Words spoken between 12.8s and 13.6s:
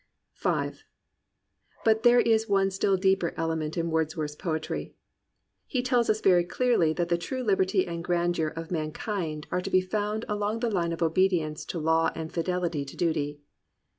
to duty.